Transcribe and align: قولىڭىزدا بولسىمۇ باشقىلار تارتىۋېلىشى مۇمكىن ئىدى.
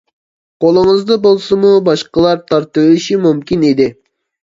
قولىڭىزدا 0.65 1.19
بولسىمۇ 1.27 1.75
باشقىلار 1.91 2.43
تارتىۋېلىشى 2.51 3.23
مۇمكىن 3.31 3.73
ئىدى. 3.73 3.93